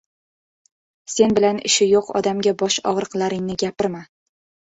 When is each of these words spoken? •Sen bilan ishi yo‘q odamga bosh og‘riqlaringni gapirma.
•Sen 1.15 1.35
bilan 1.39 1.59
ishi 1.69 1.87
yo‘q 1.89 2.09
odamga 2.21 2.55
bosh 2.63 2.79
og‘riqlaringni 2.93 3.59
gapirma. 3.65 4.05